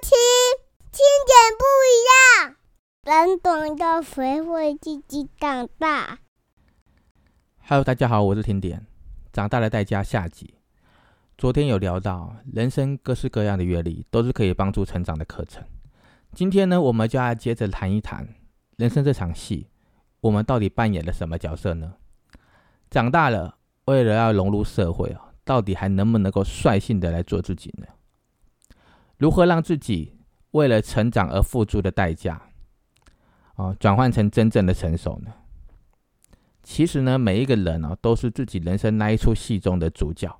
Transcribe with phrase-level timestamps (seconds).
[0.00, 0.10] 听，
[0.90, 2.56] 听点不一样。
[3.04, 6.18] 人懂得谁会自己长大。
[7.68, 8.84] Hello，大家好，我是甜点。
[9.32, 10.54] 长大的代价下集。
[11.38, 15.62] 昨天有聊到，人生各式各样的阅历都是可以帮助成长的课程。
[16.32, 18.28] 今天呢，我们就要接着谈一谈
[18.76, 19.68] 人生这场戏，
[20.20, 21.94] 我们到底扮演了什么角色呢？
[22.90, 27.86] 长大了，为了要融入社会啊，到底还能不能够率性的来做自己呢？
[29.24, 30.18] 如何让自己
[30.50, 32.42] 为了成长而付出的代价，
[33.56, 35.32] 哦，转换成真正的成熟呢？
[36.62, 40.38] 其实呢，每一个人哦，都是自己人生那一出戏中的主角，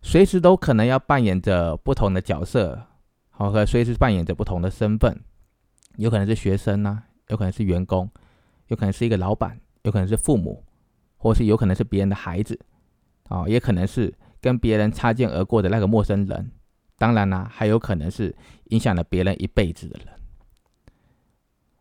[0.00, 2.86] 随时都可能要扮演着不同的角色，
[3.28, 5.20] 好和随时扮演着不同的身份，
[5.96, 8.10] 有可能是学生呐，有可能是员工，
[8.68, 10.64] 有可能是一个老板，有可能是父母，
[11.18, 12.58] 或是有可能是别人的孩子，
[13.28, 16.50] 啊，也可能是跟别人擦肩而过的那个陌生人，
[16.98, 18.34] 当然啦，还有可能是
[18.64, 20.08] 影响了别人一辈子的人。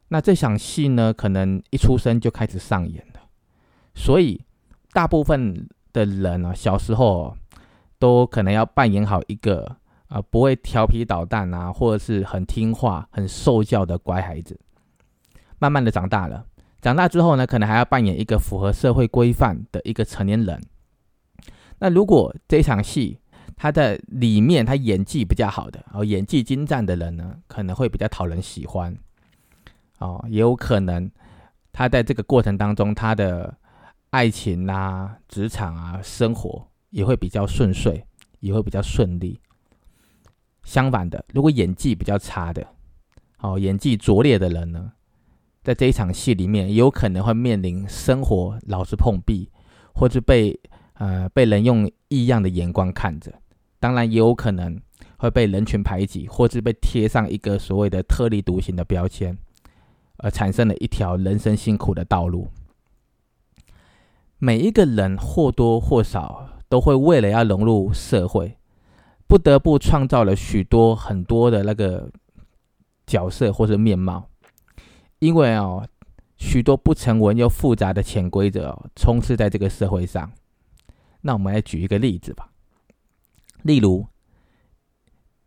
[0.10, 3.22] 那这场戏呢，可能一出生就开始上演了。
[3.94, 4.40] 所以，
[4.94, 7.36] 大部分的人呢，小时候
[8.00, 9.76] 都可能要扮演好一个
[10.08, 14.58] 啊，不会调皮捣蛋啊，或者是很听话、很受教的乖孩子。
[15.60, 16.46] 慢慢的长大了，
[16.80, 20.62] 长大之后呢，可能还要扮演一个符合社会规范的一个成年人。
[21.80, 23.20] 那如果这场戏
[23.58, 28.96] 他在里面他演技比较好的，哦，演技精湛的人呢，可能会比较讨人喜欢。
[29.98, 31.10] 哦，也有可能
[31.74, 33.58] 他在这个过程当中，他的
[34.12, 38.06] 爱情啊，职场啊，生活也会比较顺遂，
[38.42, 39.40] 也会比较顺利。
[40.64, 42.64] 相反的，如果演技比较差的，
[43.40, 44.92] 哦，演技拙劣的人呢，
[45.64, 49.50] 在这一场戏里面，有可能会面临生活老是碰壁，
[49.96, 50.60] 或者被
[50.94, 53.34] 呃被人用异样的眼光看着。
[53.80, 54.80] 当然，也有可能
[55.18, 59.38] 会被人群排挤，或是被贴上一个所谓的特立独行的标签，
[60.18, 62.48] 而产生了一条人生辛苦的道路。
[64.40, 68.58] 每一个人或多或少都会为了要融入社会，
[69.28, 72.10] 不得不创造了许多很多的那个
[73.06, 74.30] 角色或者面貌，
[75.20, 75.88] 因为哦，
[76.38, 80.32] 许多不成文又复杂的潜规则充斥在这个社会上。
[81.22, 82.52] 那我们来举一个例子吧，
[83.64, 84.08] 例如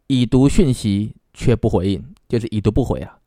[0.07, 3.19] 已读讯息却不回应，就是已读不回啊，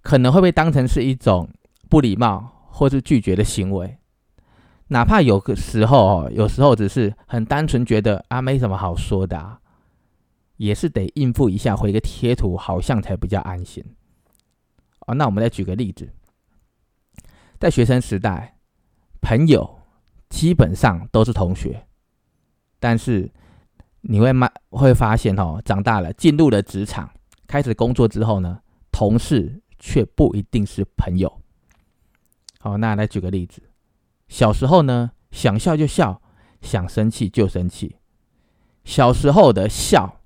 [0.00, 1.48] 可能会被当成是一种
[1.88, 3.98] 不礼貌或是拒绝的行为。
[4.88, 9.60] 哪怕有个时候哦，有时候只是很单纯觉得啊没什么好说的，啊，
[10.58, 13.82] 也是得应付一下，回个贴图好像才比较安心。
[15.06, 16.12] 哦，那我们再举个例子，
[17.58, 18.58] 在学生时代，
[19.20, 19.80] 朋友
[20.28, 21.86] 基本上都是同学，
[22.78, 23.30] 但是
[24.02, 27.10] 你会慢会发现哦，长大了进入了职场，
[27.46, 31.40] 开始工作之后呢，同事却不一定是朋友。
[32.60, 33.62] 好，那来举个例子。
[34.28, 36.20] 小时候呢，想笑就笑，
[36.60, 37.96] 想生气就生气。
[38.84, 40.20] 小时候的笑，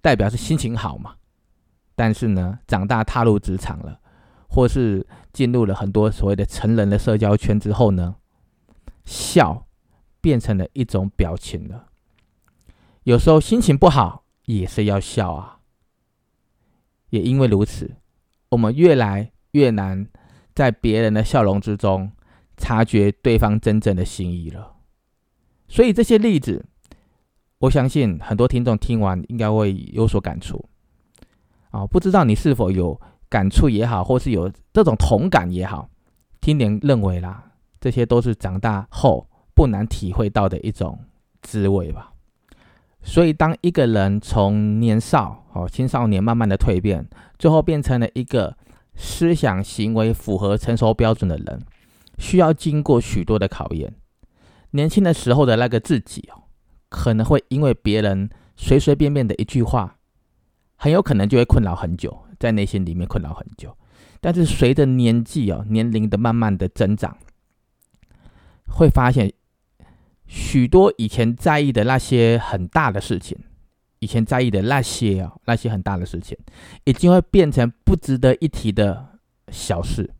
[0.00, 1.16] 代表是心情好嘛。
[1.94, 4.00] 但是呢，长大踏入职场了，
[4.48, 8.16] 或是进入了很多所谓的成人的社交圈之后呢，
[9.04, 9.66] 笑
[10.20, 11.88] 变成了一种表情了。
[13.04, 15.60] 有时候心情不好也是要笑啊。
[17.08, 17.96] 也因为如此，
[18.50, 20.06] 我们越来越难
[20.54, 22.12] 在别人的笑容之中。
[22.56, 24.76] 察觉对方真正的心意了，
[25.66, 26.64] 所以这些例子，
[27.58, 30.64] 我相信很多听众听完应该会有所感触。
[31.70, 35.90] 啊，不知道你是否有感触也好，或是有这种同感也好，
[36.40, 37.42] 听点认为啦，
[37.80, 40.96] 这些都是长大后不难体会到的一种
[41.42, 42.13] 滋味吧。
[43.04, 47.06] 所以，当一个人从年少哦青少年慢慢的蜕变，
[47.38, 48.56] 最后变成了一个
[48.94, 51.62] 思想行为符合成熟标准的人。
[52.16, 53.92] 需要经过许多的考验。
[54.70, 56.44] 年轻的时候的那个自己哦，
[56.88, 59.96] 可能会因为别人随随便便的一句话，
[60.76, 63.76] 很有可能就会困扰很久，在内心里面困扰很久。
[64.20, 67.18] 但是随着年纪哦，年龄的慢慢的增长，
[68.68, 69.32] 会发现
[70.36, 73.38] 许多以前在意的那些很大的事情，
[74.00, 76.36] 以前在意的那些啊那些很大的事情，
[76.82, 79.10] 已经会变成不值得一提的
[79.50, 80.10] 小事。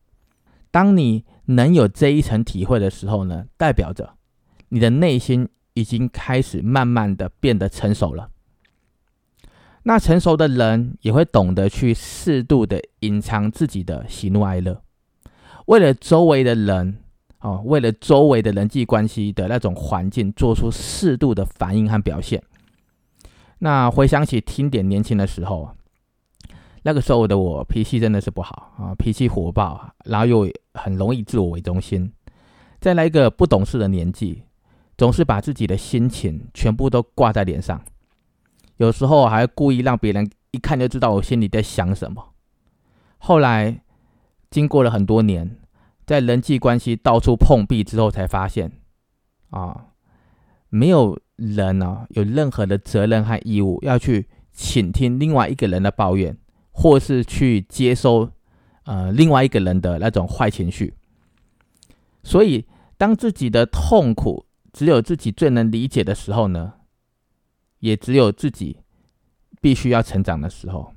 [0.71, 4.15] 当你能有这一层体会的时候呢，代表着
[4.69, 8.31] 你的内心已经开始慢慢的变得成熟了。
[9.83, 14.81] 那成熟的人也会懂得去适度的隐藏自己的喜怒哀乐，
[15.67, 17.01] 为了周围的人
[17.45, 22.43] 哦，为了周围的人际关系的那种环境，做出适度的反应和表现。
[23.59, 25.69] 那回想起听点年轻的时候，
[26.85, 32.11] 那个时候的我脾气真的是不好啊，脾气火爆，然后又很容易自我为中心，
[32.81, 34.45] 再来一个不懂事的年纪，
[34.97, 37.79] 总是把自己的心情全部都挂在脸上，
[38.79, 42.27] 有时候还故意让别人一看就知道我心里在想什么。
[43.19, 43.83] 后来
[44.51, 45.59] 经过了很多年，
[46.07, 48.73] 在人际关系到处碰壁之后，才发现
[49.51, 49.87] 啊，
[50.69, 51.19] 没有。
[51.37, 56.39] 人呢，有任何的责任和义务要去倾听另外一个人的抱怨，
[56.71, 58.31] 或是去接收
[58.85, 60.95] 呃另外一个人的那种坏情绪。
[62.23, 62.65] 所以，
[62.97, 66.75] 当自己的痛苦只有自己最能理解的时候呢，
[67.81, 68.79] 也只有自己
[69.61, 70.94] 必须要成长的时候，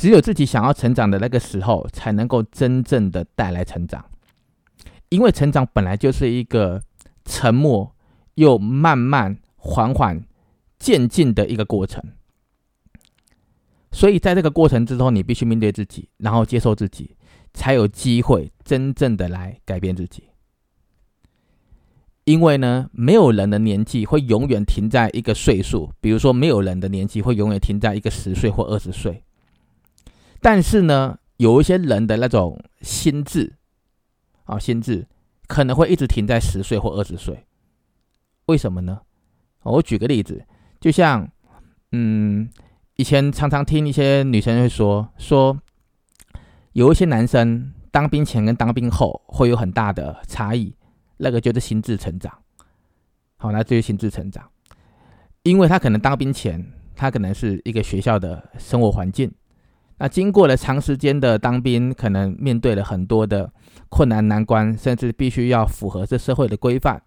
[0.00, 4.04] 只有自己想要成长的那个时候，才能够真正的带来成长。
[5.10, 6.82] 因为成长本来就是一个
[7.24, 7.94] 沉默。
[8.36, 10.24] 又慢慢、缓缓、
[10.78, 12.02] 渐进的一个过程，
[13.92, 17.14] 所以在这个过程之中，你必须面对自己，然后接受自己，
[17.52, 20.24] 才有机会真正的来改变自己。
[22.24, 29.22] 因为呢，没有人的年纪会永远停在一个岁数，比如说，没有人的年纪会永远停在一个十岁或二十岁。
[30.40, 33.56] 但是呢，有一些人的那种心智
[34.44, 35.06] 啊，心智
[35.46, 37.46] 可能会一直停在十岁或二十岁。
[38.46, 39.02] 为什么呢？
[39.62, 40.44] 我举个例子，
[40.80, 41.30] 就像，
[41.92, 42.48] 嗯，
[42.96, 45.60] 以前常常听一些女生会说，说
[46.72, 50.74] 有一些男生当兵前跟当兵后会有很大的差异，
[51.18, 52.32] 那个就是心智成长。
[53.36, 54.50] 好，那就是心智成长，
[55.42, 59.32] 因为他可能当兵前，他可能是一个学校的生活环境，
[60.02, 63.52] 那经过了长时间的当兵，可能面对了很多的
[63.90, 67.02] 困难难关，甚至必须要符合这社会的规范。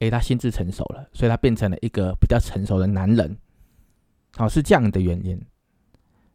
[0.00, 3.36] 诶，他心智成熟了，所以他变成了一个比较成熟的男人。
[4.34, 5.40] 好，是这样的原因。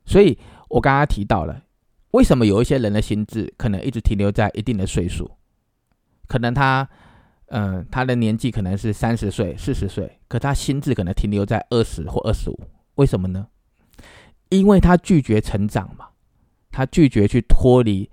[0.05, 0.37] 所以
[0.69, 1.63] 我刚刚提到了，
[2.11, 5.29] 为什么有一些人的心智可能一直停留在一定的岁数？
[6.25, 6.87] 可能他，
[7.47, 12.57] 嗯，他的年纪可能是三十岁、四十岁，可他心智可能停留在二十或二十五。
[12.95, 13.47] 为什么呢？
[14.49, 16.07] 因为他拒绝成长嘛，
[16.71, 18.09] 他拒绝去脱离，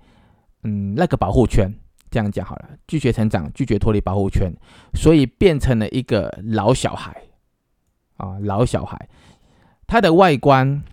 [0.63, 1.73] 嗯，那个保护圈。
[2.11, 4.53] 这样讲好了，拒绝成长，拒绝脱离保护圈，
[4.93, 7.23] 所以变成了一个老小孩
[8.17, 9.09] 啊，老小孩。
[9.87, 10.83] 他的外观、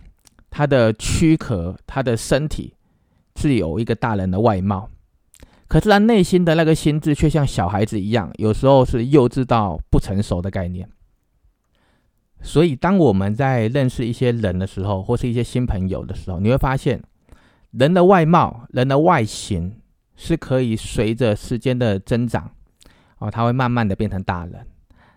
[0.49, 2.73] 他的躯壳、他的身体
[3.35, 4.89] 是有一个大人的外貌，
[5.67, 10.89] 可是他内心的那个心智却像小孩子一样，有时候是幼稚到不成熟的概念。
[12.41, 17.01] 所以，当我们在认识一些人的时候，或是一些新朋友的时候，你会发现，
[17.71, 19.77] 人的外貌、人的外形。
[20.23, 22.51] 是可以随着时间的增长，
[23.17, 24.67] 哦，他会慢慢的变成大人。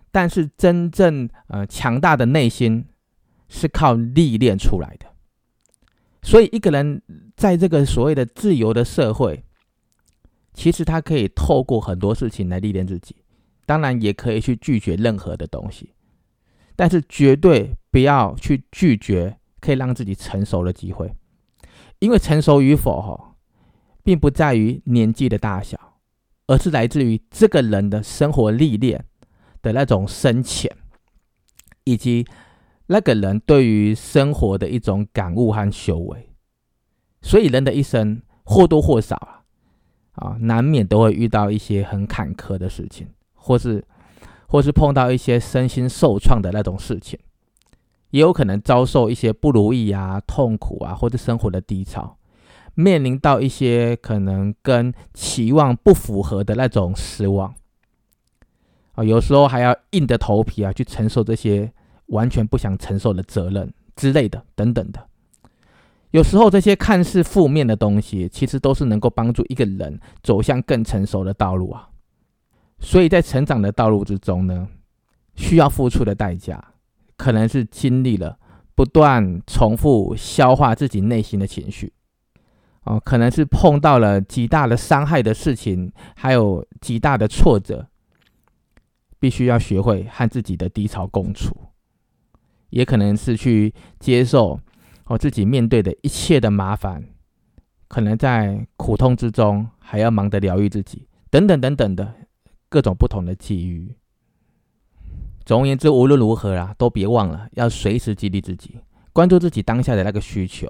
[0.09, 2.83] 但是真正呃强大的内心
[3.47, 5.05] 是靠历练出来的。
[6.23, 7.03] 所以一个人
[7.37, 9.43] 在这个所谓的自由的社会，
[10.55, 13.15] 其实他可以透过很多事情来历练自己，
[13.67, 15.93] 当然也可以去拒绝任何的东西，
[16.75, 21.13] 但是绝对不要去拒绝可以让自己成熟的机会，
[21.99, 23.31] 因为成熟与否，哈。
[24.03, 25.97] 并不在于年纪的大小，
[26.45, 29.03] 而是来自于这个人的生活历练
[29.63, 30.71] 的那种深浅，
[31.85, 32.23] 以及
[32.85, 36.29] 那个人对于生活的一种感悟和修为。
[37.23, 39.41] 所以，人的一生或多或少啊，
[40.27, 43.83] 啊，难免都会遇到一些很坎坷的事情，或是
[44.55, 47.19] 或是碰到一些身心受创的那种事情，
[48.11, 52.15] 也有可能遭受一些不如意啊、痛苦啊，或者生活的低潮。
[52.73, 57.53] 面临到一些可能跟期望不符合的那种失望
[58.93, 61.69] 啊，有时候还要硬着头皮啊去承受这些
[62.05, 65.05] 完全不想承受的责任之类的等等的。
[66.11, 71.89] 有时候这些看似负面的东西，其实都是能够帮助一个人走向更成熟的道路啊。
[72.79, 74.67] 所以在成长的道路之中呢，
[75.35, 76.63] 需要付出的代价，
[77.17, 78.37] 可能是经历了
[78.75, 81.93] 不断重复消化自己内心的情绪。
[82.83, 87.87] 哦，可能是碰到了极大的伤害的事情，还有极大的挫折，
[89.19, 91.55] 必须要学会和自己的低潮共处，
[92.69, 94.59] 也可能是去接受
[95.05, 97.03] 哦自己面对的一切的麻烦，
[97.87, 102.13] 可能在苦痛之中还要忙着疗愈自己，等等等等的
[102.75, 103.95] 各种不同的际遇。
[105.45, 108.81] 总而言之，无论如何啦，都别忘了要随时激励自己，
[109.13, 110.67] 关注自己当下的那个需求。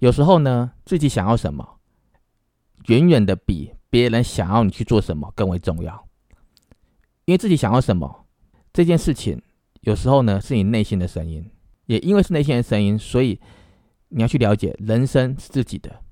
[0.00, 1.78] 有时候呢，自己想要什么，
[2.88, 6.08] 远远的比别人想要你去做什么更为重要。
[7.26, 8.26] 因为自己想要什么
[8.72, 9.40] 这件事情，
[9.82, 11.48] 有时候呢是你内心的声音，
[11.86, 13.38] 也因为是内心的声音，所以
[14.08, 16.02] 你要去了解，人生是自己的，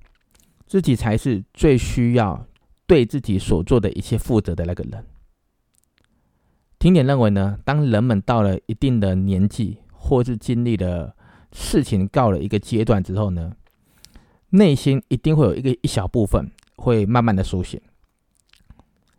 [0.69, 2.47] 自己才是最需要
[2.91, 5.07] 对自己所做的一切负责的那个人。
[6.81, 11.15] 听点认为呢，当人们到了一定的年纪，或是经历了
[11.53, 13.53] 事情告了一个阶段之后呢，
[14.49, 17.81] 内心一定会有一个一小部分会慢慢的苏醒，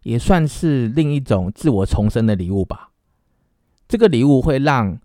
[0.04, 2.92] 也算是另一种自我重生的礼物吧。
[3.88, 5.00] 这个礼物会让，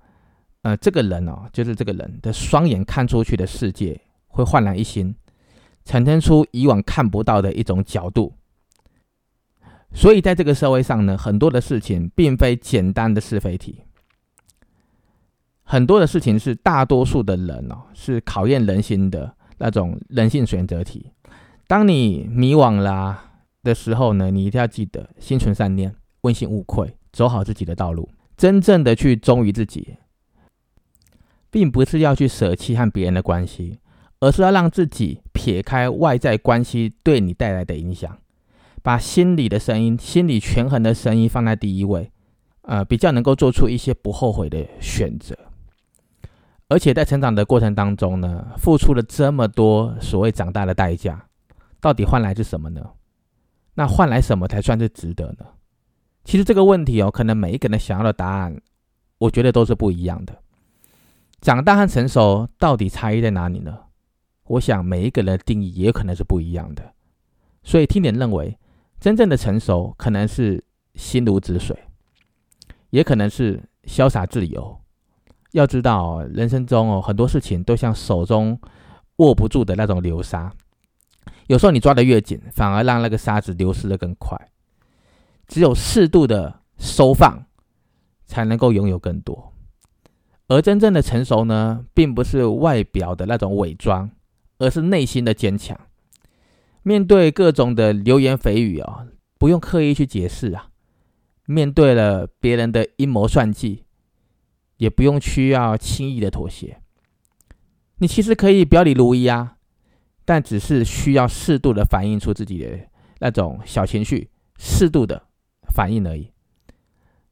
[0.62, 5.14] 呃，这个人哦，就是这个人的双眼看出去的世界会焕然一新，
[5.84, 8.34] 产生出以往看不到的一种角度。
[9.96, 13.80] 所以在这个社会上呢，很多的事情并非简单的是非题。
[15.62, 21.10] 很多的事情是大多数的人哦，是考验人心的那种人性选择题。
[21.66, 29.96] 当你迷惘啦的时候呢，你一定要记得心存善念，问心无愧，走好自己的道路，真正的去忠于自己，
[31.50, 33.80] 并不是要去舍弃和别人的关系，
[34.20, 38.18] 而是要让自己撇开外在关系对你带来的影响，
[38.86, 42.08] 把心里的声音、心理权衡的声音放在第一位，
[42.60, 45.36] 呃，比较能够做出一些不后悔的选择。
[46.68, 51.26] 而且在成长的过程当中呢，付出了这么多所谓长大的代价，
[51.80, 52.90] 到底换来是什么呢？
[53.74, 55.44] 那换来什么才算是值得呢？
[56.22, 58.56] 其实这个问题哦，可能每一个人想要的答案，
[59.18, 60.32] 我觉得都是不一样的。
[61.40, 63.76] 长大和成熟到底差异在哪里呢？
[64.44, 66.94] 我想每一个人的定义也可能是不一样的。
[67.64, 68.56] 所以听点认为，
[68.98, 70.62] 真正的成熟可能是
[70.94, 71.76] 心如止水，
[72.90, 74.80] 也可能是潇洒自由。
[75.52, 78.60] 要知道，人生中哦，很多事情都像手中
[79.16, 80.52] 握不住的那种流沙，
[81.46, 84.36] 有时候你抓得越紧，反而让那个沙子流失的更快。
[85.46, 87.46] 只有适度的收放，
[88.26, 89.52] 才能够拥有更多。
[90.48, 94.10] 而真正的成熟呢，并不是外表的那种伪装，
[94.58, 95.78] 而是内心的坚强。
[96.86, 100.68] 面对各种的流言蜚语啊，不用刻意去解释啊。
[101.46, 103.82] 面对了别人的阴谋算计。
[104.78, 106.82] 也不用需要轻易的妥协，
[107.96, 109.56] 你其实可以表里如一啊，
[110.22, 112.78] 但只是需要适度的反映出自己的
[113.20, 114.28] 那种小情绪，
[114.58, 115.22] 适度的
[115.74, 116.30] 反应而已，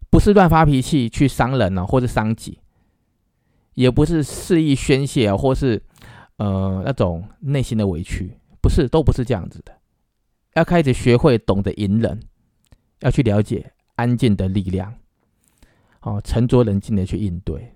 [0.08, 2.60] 不是乱发脾气去伤人呢，或者伤己，
[3.74, 5.82] 也不是肆意宣泄，或是
[6.38, 9.78] 呃那种内心的委屈，不是，都不是这样子的，
[10.54, 12.18] 要开始学会懂得隐忍，
[13.00, 14.94] 要去了解安静的力量。
[16.00, 17.74] 哦，沉着冷静的去应对。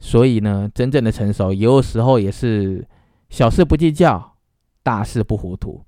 [0.00, 2.88] 所以呢，真正的成熟，有时候也是
[3.30, 4.36] 小事不计较，
[4.82, 5.84] 大事不糊涂。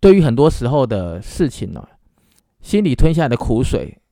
[0.00, 1.88] 对于很多时候的事情呢，
[2.60, 4.02] 心里吞下的苦水，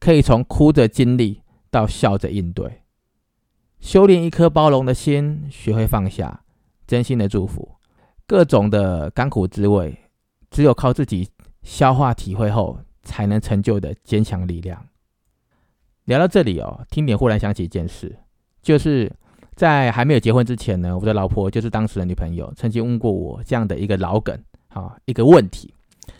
[0.00, 2.82] 可以从哭着经历到笑着应对。
[3.78, 6.42] 修炼一颗包容的心，学会放下，
[6.84, 7.75] 真心的祝福。
[8.26, 9.96] 各种的甘苦滋味，
[10.50, 11.28] 只有靠自己
[11.62, 14.84] 消化体会后，才能成就的坚强力量。
[16.04, 18.16] 聊到这里哦，听点忽然想起一件事，
[18.62, 19.12] 就是
[19.54, 24.36] 在还没有结婚之前呢，我的老婆就是当时的女朋友，曾经问过我这样的一个老梗
[24.68, 25.72] 啊，一个问题。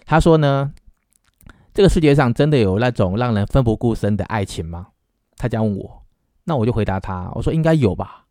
[0.04, 0.72] 她说呢，
[1.74, 4.88] 这个世界上真的有那种让人奋不顾身的爱情吗？
[5.36, 6.02] 她这样问我，
[6.44, 8.26] 那我就回答她，我说应该有吧，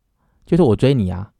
[0.46, 1.32] 就是我追你啊，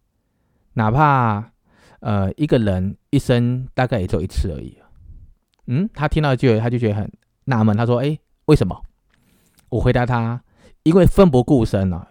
[0.75, 1.53] 哪怕
[2.01, 4.77] 呃一个人一生大概也就一次而已。
[5.67, 7.11] 嗯，他听到就他就觉得很
[7.45, 8.83] 纳闷，他说，哎，为什么？
[9.69, 10.43] 我回答他，
[10.85, 12.09] 因为奋不顾身啊，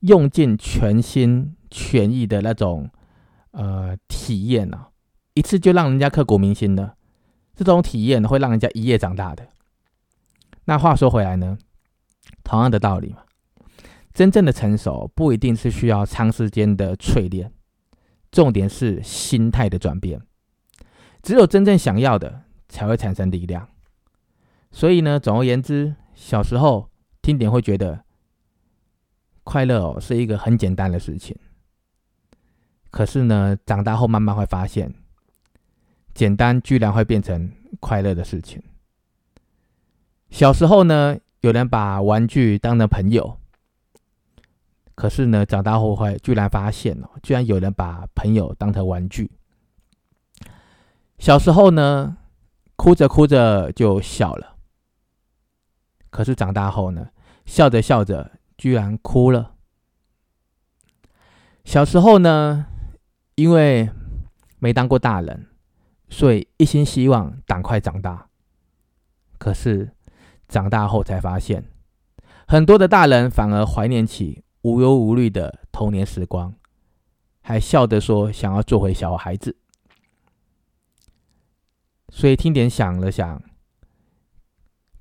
[0.00, 2.90] 用尽全心全意的那种
[3.50, 4.88] 呃体验啊，
[5.34, 6.96] 一次就让人家刻骨铭心的
[7.54, 9.48] 这种体验，会让人家一夜长大的。
[10.64, 11.58] 那话说回来呢，
[12.42, 13.24] 同样的道理嘛，
[14.14, 17.52] 真正的成熟不一定是需要长时间的淬炼，
[18.30, 20.20] 重点是心态的转变。
[21.22, 23.68] 只有真正想要的，才会产生力量。
[24.70, 25.96] 所以呢，总而言之。
[26.12, 26.90] 小时候
[27.22, 28.04] 听点会觉得
[29.42, 31.34] 快乐哦，是一个很简单的事情。
[32.90, 34.94] 可是呢，长大后慢慢会发现，
[36.12, 38.62] 简单居然会变成快乐的事情。
[40.28, 43.39] 小时候呢，有人把玩具当成朋友，
[45.00, 49.30] 可是呢，长大后会居然发现哦，居然有人把朋友当成玩具。
[51.18, 52.18] 小时候呢，
[52.76, 54.58] 哭着哭着就笑了。
[56.10, 57.08] 可是长大后呢，
[57.46, 59.54] 笑着笑着居然哭了。
[61.64, 62.66] 小时候呢，
[63.36, 63.88] 因为
[64.58, 65.46] 没当过大人，
[66.10, 68.28] 所以一心希望赶快长大。
[69.38, 69.92] 可是
[70.46, 71.64] 长大后才发现，
[72.46, 76.54] 很多的大人反而怀念起无忧无虑的童年时光，
[77.40, 79.56] 还笑着说想要做回小孩子。
[82.10, 83.42] 所以听点想了想，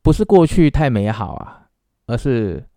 [0.02, 1.70] 不是过去太美好啊，
[2.06, 2.70] 而是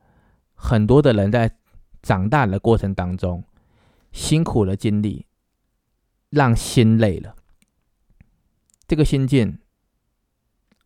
[0.55, 1.59] 很多的人在
[2.03, 3.45] 长大的过程当中
[4.11, 5.27] 辛苦的经历，
[6.31, 7.37] 让心累了。
[8.89, 9.59] 这个心境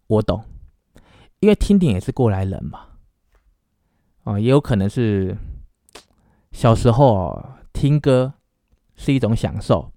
[0.08, 0.44] 我懂，
[1.40, 2.88] 因为听点也是过来人嘛。
[4.24, 5.36] 啊，也有可能是
[6.56, 8.32] 小时候听歌
[8.94, 9.92] 是一种享受，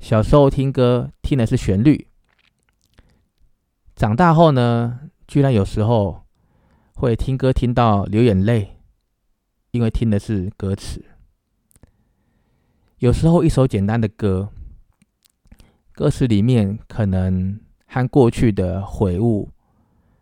[0.00, 2.08] 小时候听歌听的是旋律。
[3.94, 6.24] 长大后呢，居然有时候
[6.96, 8.80] 会听歌听到流眼泪，
[9.70, 11.04] 因为听的是歌词。
[12.98, 14.48] 有时候一首简单的歌，
[15.92, 19.52] 歌词里面可能和过去的悔悟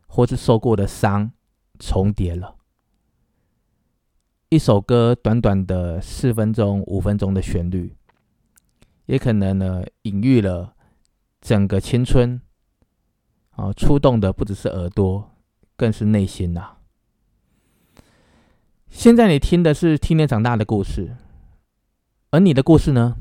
[0.07, 1.33] 或是受过的伤
[1.79, 2.57] 重叠了。
[4.49, 7.97] 一首歌短短的四分钟、五分钟的旋律，
[9.07, 10.75] 也可能呢隐喻了
[11.41, 12.41] 整个青春。
[13.51, 15.31] 啊，触动的不只是耳朵，
[15.77, 16.79] 更是内心呐。
[18.89, 21.17] 现在你听的是听年长大的故事，
[22.31, 23.17] 而你的故事呢？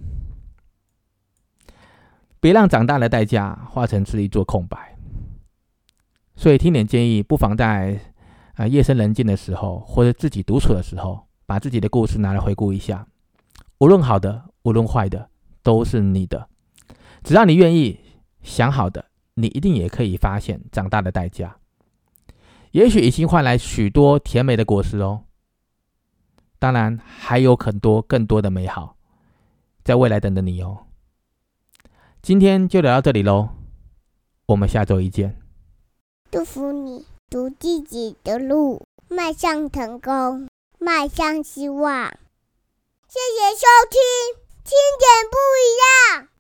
[2.39, 4.98] 别让长大的代价化成是一座空白。
[6.36, 8.12] 所以听点建议，不妨在
[8.56, 13.08] 啊夜深人静的时候，或者自己独处的时候，把自己的故事拿来回顾一下。
[13.80, 15.30] 无论好的，无论坏的，
[15.62, 16.48] 都是你的。
[17.24, 18.00] 只要你愿意
[18.42, 19.06] 想好的。
[19.36, 21.58] 你一定也可以发现长大的代价，
[22.70, 25.24] 也许已经换来许多甜美的果实哦。
[26.60, 28.96] 当然，还有很多更多的美好
[29.84, 30.86] 在未来等着你哦。
[32.22, 33.50] 今天就聊到这里喽，
[34.46, 35.36] 我们下周一见。
[36.30, 40.48] 祝福你走自己的路，迈向成功，
[40.80, 42.12] 迈向希望。
[43.08, 44.00] 谢谢收听，
[44.63, 46.33] 听点不一样。